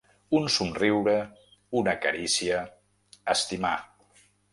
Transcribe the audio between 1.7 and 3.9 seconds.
una carícia, estimar.